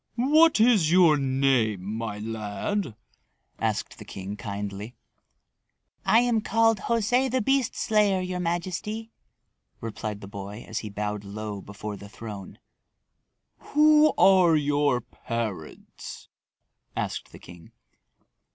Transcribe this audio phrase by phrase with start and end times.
[0.15, 2.95] "What is your name, my lad?"
[3.59, 4.95] asked the king kindly.
[6.03, 9.11] "I am called José the Beast Slayer, your majesty,"
[9.79, 12.57] replied the boy as he bowed low before the throne.
[13.59, 16.29] "Who are your parents?"
[16.95, 17.71] asked the king.